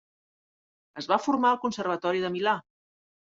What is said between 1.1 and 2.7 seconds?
va formar al Conservatori de Milà.